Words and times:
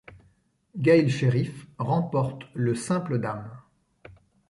Gail 0.81 1.11
Sherriff 1.11 1.67
remporte 1.77 2.45
le 2.55 2.73
simple 2.73 3.19
dames. 3.19 3.51